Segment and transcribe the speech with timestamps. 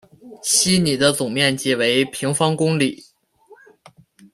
[0.41, 3.05] 希尼的总面积为平方公里。